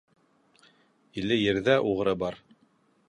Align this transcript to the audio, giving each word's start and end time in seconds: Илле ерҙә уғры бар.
Илле 1.21 1.37
ерҙә 1.41 1.77
уғры 1.91 2.17
бар. 2.25 2.41